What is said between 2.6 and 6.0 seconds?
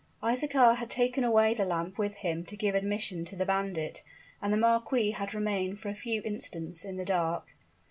admission to the bandit, and the marquis had remained for a